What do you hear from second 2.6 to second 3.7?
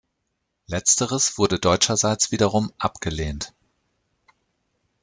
abgelehnt.